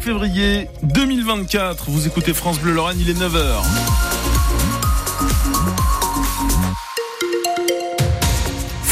5 0.00 0.02
février 0.02 0.68
2024. 0.82 1.90
Vous 1.90 2.06
écoutez 2.06 2.32
France 2.32 2.58
Bleu 2.58 2.72
Lorraine, 2.72 2.98
il 3.00 3.10
est 3.10 3.14
9h. 3.14 4.19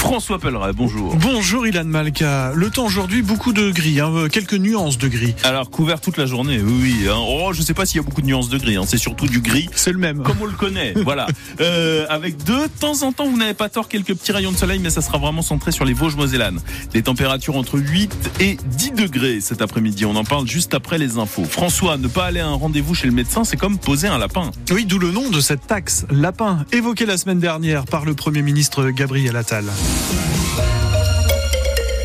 François 0.08 0.38
Pelleret, 0.38 0.72
bonjour. 0.72 1.14
Bonjour 1.16 1.66
Ilan 1.66 1.84
Malka. 1.84 2.52
Le 2.54 2.70
temps 2.70 2.86
aujourd'hui, 2.86 3.20
beaucoup 3.20 3.52
de 3.52 3.70
gris, 3.70 4.00
hein, 4.00 4.10
euh, 4.14 4.28
quelques 4.28 4.54
nuances 4.54 4.96
de 4.96 5.06
gris. 5.06 5.34
Alors 5.44 5.68
couvert 5.68 6.00
toute 6.00 6.16
la 6.16 6.24
journée, 6.24 6.62
oui, 6.62 6.72
oui. 6.80 7.08
Hein. 7.10 7.18
Oh, 7.28 7.52
je 7.52 7.60
sais 7.60 7.74
pas 7.74 7.84
s'il 7.84 7.98
y 7.98 8.00
a 8.00 8.02
beaucoup 8.02 8.22
de 8.22 8.26
nuances 8.26 8.48
de 8.48 8.56
gris. 8.56 8.76
Hein. 8.76 8.84
C'est 8.86 8.96
surtout 8.96 9.26
du 9.26 9.40
gris. 9.40 9.68
C'est 9.74 9.92
le 9.92 9.98
même. 9.98 10.22
Comme 10.22 10.38
on 10.40 10.46
le 10.46 10.52
connaît, 10.52 10.94
voilà. 11.04 11.26
Euh, 11.60 12.06
avec 12.08 12.42
de 12.42 12.68
temps 12.80 13.02
en 13.02 13.12
temps, 13.12 13.28
vous 13.28 13.36
n'avez 13.36 13.52
pas 13.52 13.68
tort, 13.68 13.86
quelques 13.86 14.14
petits 14.14 14.32
rayons 14.32 14.50
de 14.50 14.56
soleil, 14.56 14.78
mais 14.78 14.88
ça 14.88 15.02
sera 15.02 15.18
vraiment 15.18 15.42
centré 15.42 15.72
sur 15.72 15.84
les 15.84 15.92
Vosges 15.92 16.16
mosellanes. 16.16 16.60
Des 16.94 17.02
températures 17.02 17.58
entre 17.58 17.78
8 17.78 18.30
et 18.40 18.56
10 18.64 18.92
degrés 18.92 19.42
cet 19.42 19.60
après-midi. 19.60 20.06
On 20.06 20.16
en 20.16 20.24
parle 20.24 20.48
juste 20.48 20.72
après 20.72 20.96
les 20.96 21.18
infos. 21.18 21.44
François, 21.44 21.98
ne 21.98 22.08
pas 22.08 22.24
aller 22.24 22.40
à 22.40 22.46
un 22.46 22.54
rendez-vous 22.54 22.94
chez 22.94 23.08
le 23.08 23.12
médecin, 23.12 23.44
c'est 23.44 23.58
comme 23.58 23.76
poser 23.76 24.08
un 24.08 24.16
lapin. 24.16 24.52
Oui, 24.70 24.86
d'où 24.86 24.98
le 24.98 25.10
nom 25.10 25.28
de 25.28 25.40
cette 25.40 25.66
taxe, 25.66 26.06
lapin, 26.10 26.64
évoquée 26.72 27.04
la 27.04 27.18
semaine 27.18 27.40
dernière 27.40 27.84
par 27.84 28.06
le 28.06 28.14
Premier 28.14 28.40
ministre 28.40 28.88
Gabriel 28.88 29.36
Attal. 29.36 29.66
Thank 29.98 30.72
you. 30.72 30.77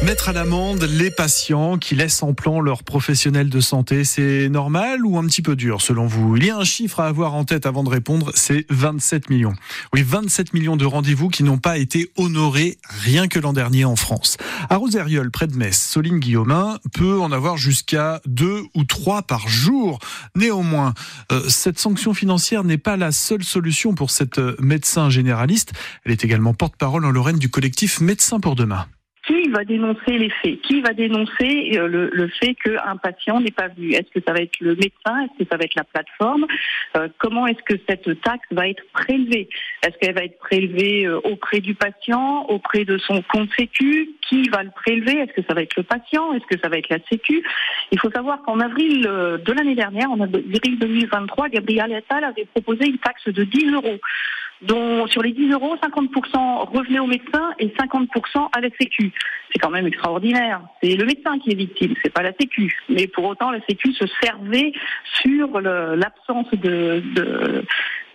Mettre 0.03 0.27
à 0.27 0.33
l'amende 0.33 0.83
les 0.83 1.11
patients 1.11 1.77
qui 1.77 1.95
laissent 1.95 2.23
en 2.23 2.33
plan 2.33 2.59
leurs 2.59 2.83
professionnels 2.83 3.49
de 3.49 3.61
santé, 3.61 4.03
c'est 4.03 4.49
normal 4.49 5.05
ou 5.05 5.17
un 5.17 5.25
petit 5.25 5.41
peu 5.41 5.55
dur 5.55 5.81
selon 5.81 6.07
vous? 6.07 6.35
Il 6.35 6.45
y 6.45 6.49
a 6.49 6.57
un 6.57 6.65
chiffre 6.65 6.99
à 6.99 7.07
avoir 7.07 7.33
en 7.35 7.45
tête 7.45 7.65
avant 7.65 7.85
de 7.85 7.89
répondre, 7.89 8.33
c'est 8.35 8.65
27 8.69 9.29
millions. 9.29 9.53
Oui, 9.93 10.03
27 10.03 10.53
millions 10.53 10.75
de 10.75 10.85
rendez-vous 10.85 11.29
qui 11.29 11.43
n'ont 11.43 11.57
pas 11.57 11.77
été 11.77 12.11
honorés 12.17 12.77
rien 12.85 13.29
que 13.29 13.39
l'an 13.39 13.53
dernier 13.53 13.85
en 13.85 13.95
France. 13.95 14.35
À 14.69 14.75
Roseriol, 14.75 15.31
près 15.31 15.47
de 15.47 15.55
Metz, 15.55 15.79
Soline 15.79 16.19
Guillaumin 16.19 16.79
peut 16.93 17.21
en 17.21 17.31
avoir 17.31 17.55
jusqu'à 17.55 18.19
deux 18.25 18.63
ou 18.75 18.83
trois 18.83 19.21
par 19.21 19.47
jour. 19.47 19.99
Néanmoins, 20.35 20.93
euh, 21.31 21.47
cette 21.47 21.79
sanction 21.79 22.13
financière 22.13 22.65
n'est 22.65 22.77
pas 22.77 22.97
la 22.97 23.13
seule 23.13 23.45
solution 23.45 23.95
pour 23.95 24.11
cette 24.11 24.39
euh, 24.39 24.57
médecin 24.59 25.09
généraliste. 25.09 25.71
Elle 26.03 26.11
est 26.11 26.25
également 26.25 26.53
porte-parole 26.53 27.05
en 27.05 27.11
Lorraine 27.11 27.39
du 27.39 27.49
collectif 27.49 28.01
Médecins 28.01 28.41
pour 28.41 28.57
demain 28.57 28.85
qui 29.25 29.49
va 29.49 29.63
dénoncer 29.63 30.17
les 30.17 30.29
faits? 30.29 30.61
Qui 30.61 30.81
va 30.81 30.93
dénoncer 30.93 31.77
euh, 31.77 31.87
le, 31.87 32.09
le 32.11 32.27
fait 32.27 32.55
qu'un 32.55 32.97
patient 32.97 33.39
n'est 33.39 33.51
pas 33.51 33.69
vu 33.69 33.93
Est-ce 33.93 34.11
que 34.11 34.23
ça 34.25 34.33
va 34.33 34.39
être 34.39 34.59
le 34.59 34.75
médecin? 34.75 35.23
Est-ce 35.23 35.43
que 35.43 35.49
ça 35.49 35.57
va 35.57 35.63
être 35.63 35.75
la 35.75 35.85
plateforme? 35.85 36.45
Euh, 36.97 37.07
Comment 37.19 37.47
est-ce 37.47 37.63
que 37.63 37.79
cette 37.87 38.21
taxe 38.21 38.47
va 38.51 38.67
être 38.67 38.83
prélevée? 38.91 39.47
Est-ce 39.85 39.97
qu'elle 39.97 40.15
va 40.15 40.23
être 40.25 40.37
prélevée 40.39 41.05
euh, 41.05 41.19
auprès 41.23 41.61
du 41.61 41.73
patient, 41.73 42.45
auprès 42.49 42.83
de 42.83 42.97
son 42.97 43.21
compte 43.31 43.49
Sécu? 43.57 44.09
Qui 44.27 44.49
va 44.49 44.63
le 44.63 44.71
prélever? 44.71 45.19
Est-ce 45.19 45.33
que 45.33 45.47
ça 45.47 45.53
va 45.53 45.61
être 45.61 45.75
le 45.77 45.83
patient? 45.83 46.33
Est-ce 46.33 46.45
que 46.45 46.59
ça 46.61 46.67
va 46.67 46.77
être 46.77 46.89
la 46.89 46.99
Sécu? 47.09 47.43
Il 47.91 47.99
faut 47.99 48.11
savoir 48.11 48.41
qu'en 48.43 48.59
avril 48.59 49.01
de 49.01 49.51
l'année 49.53 49.75
dernière, 49.75 50.11
en 50.11 50.19
avril 50.19 50.79
2023, 50.79 51.49
Gabriel 51.49 51.93
Attal 51.93 52.23
avait 52.23 52.45
proposé 52.45 52.87
une 52.87 52.97
taxe 52.97 53.27
de 53.27 53.43
10 53.43 53.71
euros 53.73 53.99
dont 54.67 55.07
sur 55.07 55.21
les 55.21 55.31
10 55.31 55.51
euros, 55.51 55.75
50% 55.75 56.69
revenaient 56.75 56.99
au 56.99 57.07
médecin 57.07 57.51
et 57.59 57.67
50% 57.67 58.49
à 58.55 58.61
la 58.61 58.69
Sécu. 58.79 59.11
C'est 59.51 59.59
quand 59.59 59.69
même 59.69 59.87
extraordinaire. 59.87 60.61
C'est 60.81 60.95
le 60.95 61.05
médecin 61.05 61.37
qui 61.39 61.51
est 61.51 61.55
victime, 61.55 61.93
c'est 62.03 62.13
pas 62.13 62.23
la 62.23 62.33
Sécu. 62.39 62.75
Mais 62.89 63.07
pour 63.07 63.25
autant, 63.25 63.51
la 63.51 63.59
Sécu 63.67 63.93
se 63.93 64.05
servait 64.21 64.73
sur 65.21 65.59
l'absence 65.61 66.49
de, 66.53 67.03
de, 67.15 67.65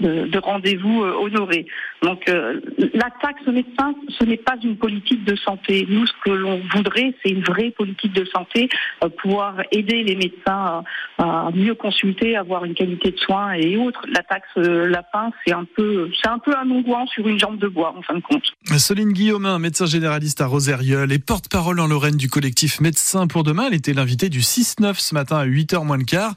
de, 0.01 0.39
rendez-vous 0.39 1.03
euh, 1.03 1.15
honorés. 1.21 1.67
Donc 2.03 2.29
euh, 2.29 2.61
la 2.95 3.11
taxe 3.21 3.47
médecin, 3.47 3.95
ce 4.19 4.25
n'est 4.25 4.37
pas 4.37 4.57
une 4.63 4.77
politique 4.77 5.25
de 5.25 5.37
santé. 5.37 5.87
Nous, 5.89 6.07
ce 6.07 6.13
que 6.25 6.31
l'on 6.31 6.61
voudrait, 6.73 7.15
c'est 7.23 7.31
une 7.31 7.43
vraie 7.43 7.71
politique 7.71 8.13
de 8.13 8.25
santé, 8.27 8.69
euh, 9.05 9.09
pouvoir 9.09 9.57
aider 9.73 10.05
les 10.05 10.17
médecins 10.17 10.85
à, 11.19 11.51
mieux 11.55 11.75
consulter, 11.75 12.37
avoir 12.37 12.65
une 12.65 12.75
qualité 12.75 13.11
de 13.11 13.19
soins 13.19 13.53
et 13.53 13.77
autres. 13.77 14.01
La 14.13 14.23
taxe 14.23 14.49
lapin, 14.57 15.31
c'est 15.45 15.53
un 15.53 15.65
peu, 15.65 16.11
c'est 16.21 16.29
un 16.29 16.39
peu 16.39 16.55
un 16.57 16.71
onguent 16.71 17.09
sur 17.09 17.27
une 17.27 17.39
jambe 17.39 17.59
de 17.59 17.69
bois, 17.69 17.95
en 17.97 18.03
fin 18.03 18.15
de 18.15 18.21
compte. 18.21 18.45
Soline 18.77 19.12
Guillaumin, 19.12 19.59
médecin 19.59 19.87
généraliste 19.87 20.41
à 20.41 20.47
Roseriol 20.47 21.11
et 21.12 21.19
porte-parole 21.19 21.81
en 21.81 21.87
Lorraine 21.87 22.17
du 22.17 22.28
collectif 22.28 22.81
Médecins 22.81 23.27
pour 23.27 23.43
demain. 23.43 23.65
Elle 23.69 23.75
était 23.75 23.93
l'invitée 23.93 24.28
du 24.28 24.41
6-9 24.41 24.95
ce 24.99 25.15
matin 25.15 25.39
à 25.39 25.47
8h 25.47 25.84
moins 25.84 25.99
le 25.99 26.05
quart. 26.05 26.34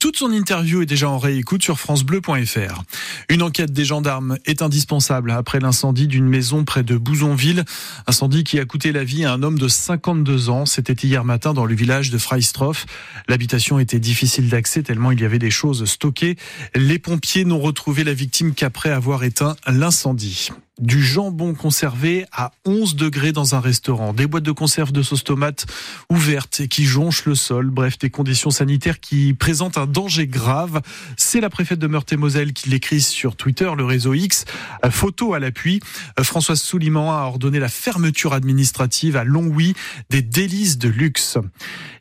toute 0.00 0.16
son 0.16 0.32
interview 0.32 0.82
est 0.82 0.86
déjà 0.86 1.08
en 1.08 1.18
réécoute 1.18 1.62
sur 1.62 1.78
francebleu.fr. 1.78 2.85
Une 3.28 3.42
enquête 3.42 3.72
des 3.72 3.84
gendarmes 3.84 4.38
est 4.44 4.62
indispensable 4.62 5.30
après 5.30 5.60
l'incendie 5.60 6.06
d'une 6.06 6.26
maison 6.26 6.64
près 6.64 6.82
de 6.82 6.96
Bouzonville. 6.96 7.64
Incendie 8.06 8.44
qui 8.44 8.58
a 8.58 8.64
coûté 8.64 8.92
la 8.92 9.04
vie 9.04 9.24
à 9.24 9.32
un 9.32 9.42
homme 9.42 9.58
de 9.58 9.68
52 9.68 10.50
ans. 10.50 10.66
C'était 10.66 10.92
hier 10.92 11.24
matin 11.24 11.54
dans 11.54 11.64
le 11.64 11.74
village 11.74 12.10
de 12.10 12.18
Freistroff. 12.18 12.86
L'habitation 13.28 13.78
était 13.78 14.00
difficile 14.00 14.48
d'accès 14.48 14.82
tellement 14.82 15.10
il 15.10 15.20
y 15.20 15.24
avait 15.24 15.38
des 15.38 15.50
choses 15.50 15.84
stockées. 15.84 16.36
Les 16.74 16.98
pompiers 16.98 17.44
n'ont 17.44 17.60
retrouvé 17.60 18.04
la 18.04 18.14
victime 18.14 18.54
qu'après 18.54 18.90
avoir 18.90 19.24
éteint 19.24 19.56
l'incendie 19.66 20.50
du 20.78 21.02
jambon 21.02 21.54
conservé 21.54 22.26
à 22.32 22.52
11 22.66 22.96
degrés 22.96 23.32
dans 23.32 23.54
un 23.54 23.60
restaurant, 23.60 24.12
des 24.12 24.26
boîtes 24.26 24.44
de 24.44 24.52
conserve 24.52 24.92
de 24.92 25.02
sauce 25.02 25.24
tomate 25.24 25.66
ouvertes 26.10 26.60
et 26.60 26.68
qui 26.68 26.84
jonchent 26.84 27.24
le 27.24 27.34
sol, 27.34 27.70
bref, 27.70 27.98
des 27.98 28.10
conditions 28.10 28.50
sanitaires 28.50 29.00
qui 29.00 29.32
présentent 29.32 29.78
un 29.78 29.86
danger 29.86 30.26
grave. 30.26 30.82
C'est 31.16 31.40
la 31.40 31.48
préfète 31.48 31.78
de 31.78 31.86
Meurthe-et-Moselle 31.86 32.52
qui 32.52 32.68
l'écrit 32.68 33.00
sur 33.00 33.36
Twitter, 33.36 33.70
le 33.76 33.84
réseau 33.84 34.12
X. 34.12 34.44
Photo 34.90 35.32
à 35.32 35.38
l'appui, 35.38 35.80
Françoise 36.20 36.60
Souliman 36.60 37.10
a 37.10 37.22
ordonné 37.22 37.58
la 37.58 37.68
fermeture 37.68 38.34
administrative 38.34 39.16
à 39.16 39.24
Longwy 39.24 39.74
des 40.10 40.22
délices 40.22 40.76
de 40.76 40.88
luxe. 40.88 41.38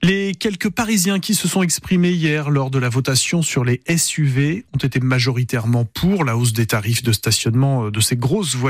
Les 0.01 0.35
quelques 0.35 0.69
Parisiens 0.69 1.19
qui 1.19 1.33
se 1.33 1.47
sont 1.47 1.63
exprimés 1.63 2.11
hier 2.11 2.49
lors 2.49 2.69
de 2.69 2.77
la 2.77 2.89
votation 2.89 3.41
sur 3.41 3.63
les 3.63 3.81
SUV 3.95 4.65
ont 4.73 4.77
été 4.77 4.99
majoritairement 4.99 5.85
pour 5.85 6.25
la 6.25 6.35
hausse 6.35 6.53
des 6.53 6.65
tarifs 6.65 7.03
de 7.03 7.13
stationnement 7.13 7.89
de 7.89 7.99
ces 8.01 8.17
grosses 8.17 8.55
voitures 8.55 8.64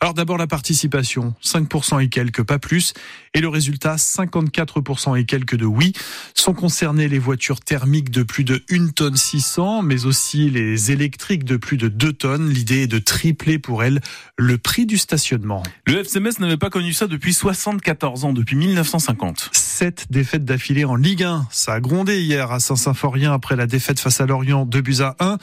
Alors 0.00 0.14
d'abord 0.14 0.38
la 0.38 0.46
participation, 0.46 1.34
5% 1.42 2.02
et 2.02 2.08
quelques, 2.08 2.42
pas 2.42 2.58
plus. 2.58 2.94
Et 3.34 3.40
le 3.40 3.48
résultat, 3.48 3.96
54% 3.96 5.18
et 5.18 5.24
quelques 5.24 5.56
de 5.56 5.66
oui. 5.66 5.92
Sont 6.34 6.54
concernées 6.54 7.08
les 7.08 7.18
voitures 7.18 7.60
thermiques 7.60 8.10
de 8.10 8.22
plus 8.22 8.44
de 8.44 8.62
1 8.70 8.88
tonne 8.88 9.16
600, 9.16 9.82
mais 9.82 10.06
aussi 10.06 10.50
les 10.50 10.90
électriques 10.90 11.44
de 11.44 11.56
plus 11.56 11.76
de 11.76 11.88
2 11.88 12.12
tonnes. 12.12 12.50
L'idée 12.50 12.82
est 12.82 12.86
de 12.86 12.98
tripler 12.98 13.58
pour 13.58 13.82
elles 13.84 14.00
le 14.36 14.58
prix 14.58 14.86
du 14.86 14.98
stationnement. 14.98 15.62
Le 15.86 16.00
FCMS 16.00 16.40
n'avait 16.40 16.56
pas 16.56 16.70
connu 16.70 16.92
ça 16.92 17.06
depuis 17.06 17.34
74 17.34 18.24
ans, 18.24 18.32
depuis 18.32 18.56
1950. 18.56 19.50
Sept 19.78 20.06
défaites 20.08 20.46
d'affilée 20.46 20.86
en 20.86 20.96
Ligue 20.96 21.24
1. 21.24 21.48
Ça 21.50 21.74
a 21.74 21.80
grondé 21.80 22.22
hier 22.22 22.50
à 22.50 22.60
Saint-Symphorien 22.60 23.34
après 23.34 23.56
la 23.56 23.66
défaite 23.66 24.00
face 24.00 24.22
à 24.22 24.26
Lorient, 24.26 24.64
2 24.64 24.80
buts 24.80 24.96
à 25.00 25.16
1. 25.20 25.36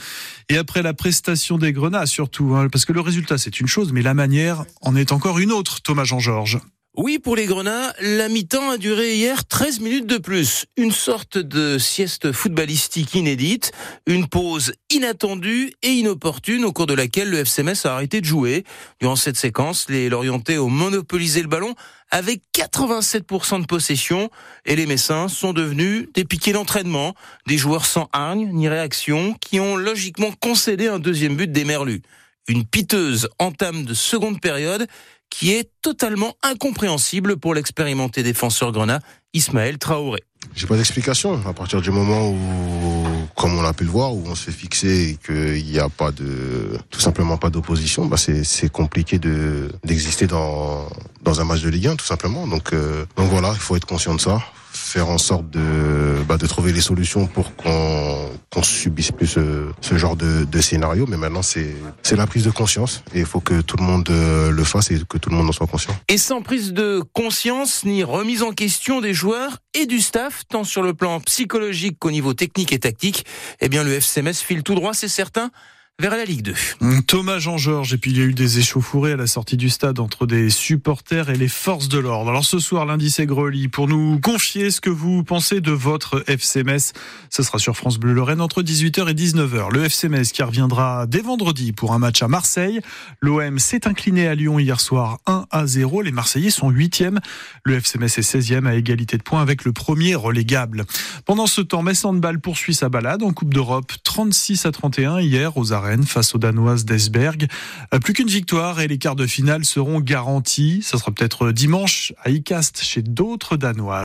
Et 0.49 0.57
après 0.57 0.81
la 0.81 0.95
prestation 0.95 1.59
des 1.59 1.71
Grenats 1.71 2.07
surtout, 2.07 2.55
hein, 2.55 2.67
parce 2.71 2.85
que 2.85 2.93
le 2.93 3.01
résultat 3.01 3.37
c'est 3.37 3.59
une 3.59 3.67
chose, 3.67 3.93
mais 3.93 4.01
la 4.01 4.15
manière 4.15 4.65
en 4.81 4.95
est 4.95 5.11
encore 5.11 5.37
une 5.37 5.51
autre, 5.51 5.83
Thomas 5.83 6.05
Jean-Georges. 6.05 6.57
Oui, 6.95 7.17
pour 7.17 7.35
les 7.35 7.47
Grenats, 7.47 7.91
la 8.01 8.29
mi-temps 8.29 8.69
a 8.69 8.77
duré 8.77 9.15
hier 9.15 9.45
13 9.45 9.79
minutes 9.79 10.05
de 10.05 10.19
plus. 10.19 10.65
Une 10.77 10.91
sorte 10.91 11.39
de 11.39 11.79
sieste 11.79 12.31
footballistique 12.31 13.15
inédite, 13.15 13.71
une 14.05 14.27
pause 14.27 14.73
inattendue 14.91 15.73
et 15.81 15.89
inopportune 15.89 16.63
au 16.65 16.71
cours 16.71 16.85
de 16.85 16.93
laquelle 16.93 17.31
le 17.31 17.39
FCMS 17.39 17.85
a 17.85 17.93
arrêté 17.93 18.21
de 18.21 18.25
jouer. 18.25 18.63
Durant 18.99 19.15
cette 19.15 19.37
séquence, 19.37 19.89
les 19.89 20.07
Lorientais 20.07 20.59
ont 20.59 20.69
monopolisé 20.69 21.41
le 21.41 21.47
ballon 21.47 21.73
avec 22.13 22.43
87% 22.55 23.61
de 23.61 23.65
possession 23.65 24.29
et 24.65 24.75
les 24.75 24.85
Messins 24.85 25.27
sont 25.27 25.51
devenus 25.51 26.07
des 26.13 26.23
piquets 26.23 26.53
d'entraînement, 26.53 27.15
des 27.47 27.57
joueurs 27.57 27.85
sans 27.85 28.07
hargne 28.13 28.49
ni 28.53 28.69
réaction 28.69 29.33
qui 29.41 29.59
ont 29.59 29.75
logiquement 29.75 30.31
concédé 30.39 30.87
un 30.87 30.99
deuxième 30.99 31.35
but 31.35 31.51
des 31.51 31.65
Merlus 31.65 32.03
une 32.47 32.65
piteuse 32.65 33.29
entame 33.39 33.85
de 33.85 33.93
seconde 33.93 34.41
période 34.41 34.87
qui 35.29 35.51
est 35.53 35.69
totalement 35.81 36.35
incompréhensible 36.43 37.37
pour 37.37 37.55
l'expérimenté 37.55 38.21
défenseur 38.21 38.71
grenat 38.71 38.99
Ismaël 39.33 39.77
Traoré. 39.79 40.23
J'ai 40.53 40.67
pas 40.67 40.77
d'explication. 40.77 41.41
À 41.47 41.53
partir 41.53 41.81
du 41.81 41.89
moment 41.89 42.29
où, 42.29 42.82
comme 43.43 43.59
on 43.59 43.65
a 43.65 43.73
pu 43.73 43.83
le 43.83 43.89
voir, 43.89 44.13
où 44.13 44.23
on 44.25 44.35
se 44.35 44.45
fait 44.45 44.53
fixer 44.53 45.09
et 45.09 45.17
qu'il 45.17 45.65
n'y 45.65 45.77
a 45.77 45.89
pas 45.89 46.13
de, 46.13 46.79
tout 46.89 47.01
simplement 47.01 47.35
pas 47.35 47.49
d'opposition, 47.49 48.05
bah 48.05 48.15
c'est 48.15 48.71
compliqué 48.71 49.19
de 49.19 49.69
d'exister 49.83 50.27
dans 50.27 50.87
dans 51.23 51.41
un 51.41 51.43
match 51.43 51.61
de 51.61 51.67
Ligue 51.67 51.87
1, 51.87 51.97
tout 51.97 52.05
simplement. 52.05 52.47
Donc 52.47 52.71
euh, 52.71 53.05
donc 53.17 53.29
voilà, 53.29 53.51
il 53.53 53.59
faut 53.59 53.75
être 53.75 53.85
conscient 53.85 54.15
de 54.15 54.21
ça 54.21 54.41
faire 54.73 55.09
en 55.09 55.17
sorte 55.17 55.49
de, 55.49 56.23
bah, 56.27 56.37
de 56.37 56.47
trouver 56.47 56.71
les 56.71 56.81
solutions 56.81 57.27
pour 57.27 57.55
qu'on 57.55 58.29
qu'on 58.49 58.63
subisse 58.63 59.11
plus 59.11 59.27
ce, 59.27 59.97
genre 59.97 60.15
de, 60.15 60.43
de, 60.45 60.61
scénario. 60.61 61.05
Mais 61.07 61.17
maintenant, 61.17 61.41
c'est 61.41 61.75
c'est 62.03 62.15
la 62.15 62.27
prise 62.27 62.43
de 62.43 62.51
conscience 62.51 63.03
et 63.13 63.19
il 63.19 63.25
faut 63.25 63.39
que 63.39 63.61
tout 63.61 63.77
le 63.77 63.83
monde 63.83 64.07
euh, 64.09 64.51
le 64.51 64.63
fasse 64.63 64.91
et 64.91 64.99
que 65.07 65.17
tout 65.17 65.29
le 65.29 65.35
monde 65.35 65.49
en 65.49 65.51
soit 65.51 65.67
conscient. 65.67 65.95
Et 66.07 66.17
sans 66.17 66.41
prise 66.41 66.73
de 66.73 67.03
conscience 67.13 67.83
ni 67.85 68.03
remise 68.03 68.43
en 68.43 68.51
question 68.51 69.01
des 69.01 69.13
joueurs 69.13 69.59
et 69.73 69.85
du 69.85 70.01
staff, 70.01 70.43
tant 70.49 70.63
sur 70.63 70.83
le 70.83 70.93
plan 70.93 71.19
psychologique 71.21 71.97
qu'au 71.99 72.11
niveau 72.11 72.33
technique 72.33 72.73
et 72.73 72.79
tactique, 72.79 73.25
eh 73.61 73.69
bien 73.69 73.83
le 73.83 73.93
FCMS 73.93 74.33
file 74.33 74.63
tout 74.63 74.75
droit, 74.75 74.93
c'est 74.93 75.07
certain 75.07 75.51
vers 75.99 76.17
la 76.17 76.25
Ligue 76.25 76.41
2. 76.41 77.01
Thomas 77.05 77.37
Jean-Georges, 77.37 77.93
et 77.93 77.97
puis 77.99 78.09
il 78.09 78.17
y 78.17 78.21
a 78.21 78.25
eu 78.25 78.33
des 78.33 78.57
échauffourées 78.57 79.11
à 79.11 79.15
la 79.15 79.27
sortie 79.27 79.57
du 79.57 79.69
stade 79.69 79.99
entre 79.99 80.25
des 80.25 80.49
supporters 80.49 81.29
et 81.29 81.35
les 81.35 81.47
forces 81.47 81.87
de 81.87 81.99
l'ordre. 81.99 82.31
Alors 82.31 82.45
ce 82.45 82.57
soir, 82.57 82.87
lundi, 82.87 83.11
c'est 83.11 83.27
Grely 83.27 83.67
pour 83.67 83.87
nous 83.87 84.19
confier 84.19 84.71
ce 84.71 84.81
que 84.81 84.89
vous 84.89 85.23
pensez 85.23 85.61
de 85.61 85.71
votre 85.71 86.23
FC 86.27 86.63
Metz. 86.63 86.93
Ce 87.29 87.43
sera 87.43 87.59
sur 87.59 87.77
France 87.77 87.99
Bleu 87.99 88.13
Lorraine 88.13 88.41
entre 88.41 88.63
18h 88.63 89.07
et 89.07 89.13
19h. 89.13 89.71
Le 89.71 89.83
FC 89.83 90.09
Metz 90.09 90.31
qui 90.31 90.41
reviendra 90.41 91.05
dès 91.05 91.21
vendredi 91.21 91.73
pour 91.73 91.93
un 91.93 91.99
match 91.99 92.23
à 92.23 92.27
Marseille. 92.27 92.81
L'OM 93.21 93.59
s'est 93.59 93.87
incliné 93.87 94.27
à 94.27 94.33
Lyon 94.33 94.57
hier 94.57 94.79
soir 94.79 95.19
1 95.27 95.45
à 95.51 95.67
0. 95.67 96.01
Les 96.01 96.11
Marseillais 96.11 96.49
sont 96.49 96.71
8e. 96.71 97.19
Le 97.65 97.75
FC 97.75 97.99
Metz 97.99 98.17
est 98.17 98.35
16e 98.35 98.65
à 98.65 98.73
égalité 98.73 99.17
de 99.17 99.23
points 99.23 99.43
avec 99.43 99.63
le 99.63 99.73
premier 99.73 100.15
relégable. 100.15 100.85
Pendant 101.25 101.45
ce 101.45 101.61
temps, 101.61 101.83
Metz 101.83 102.03
poursuit 102.41 102.73
sa 102.73 102.89
balade 102.89 103.21
en 103.21 103.31
Coupe 103.31 103.53
d'Europe 103.53 103.91
36 104.03 104.65
à 104.65 104.71
31 104.71 105.19
hier 105.21 105.55
aux 105.55 105.71
arènes 105.71 105.82
face 106.05 106.35
aux 106.35 106.37
Danoises 106.37 106.85
d'Esberg. 106.85 107.47
Euh, 107.93 107.99
plus 107.99 108.13
qu'une 108.13 108.27
victoire 108.27 108.81
et 108.81 108.87
les 108.87 108.97
quarts 108.97 109.15
de 109.15 109.27
finale 109.27 109.65
seront 109.65 109.99
garantis. 109.99 110.81
Ça 110.83 110.97
sera 110.97 111.11
peut-être 111.11 111.51
dimanche 111.51 112.13
à 112.23 112.29
Icast 112.29 112.81
chez 112.81 113.01
d'autres 113.01 113.57
Danois. 113.57 114.01